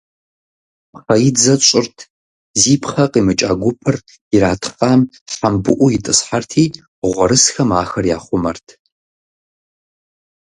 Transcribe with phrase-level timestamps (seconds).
[0.91, 1.97] Пхъэидзэ тщӀырт,
[2.61, 3.95] зи пхъэ къимыкӀа гупыр
[4.35, 5.01] иратхъам
[5.33, 6.63] хьэмбыӀуу итӏысхьэрти,
[7.11, 8.67] гъуэрысхэм ахэр яхъумэрт.